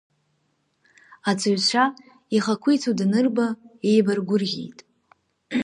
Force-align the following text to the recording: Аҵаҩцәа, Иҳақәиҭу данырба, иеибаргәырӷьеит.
Аҵаҩцәа, 1.29 1.83
Иҳақәиҭу 2.35 2.93
данырба, 2.97 3.47
иеибаргәырӷьеит. 3.87 4.79